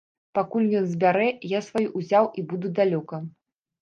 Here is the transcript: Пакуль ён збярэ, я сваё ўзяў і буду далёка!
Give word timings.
Пакуль 0.37 0.69
ён 0.79 0.87
збярэ, 0.93 1.27
я 1.51 1.59
сваё 1.67 1.85
ўзяў 2.01 2.25
і 2.43 2.49
буду 2.55 2.67
далёка! 2.81 3.25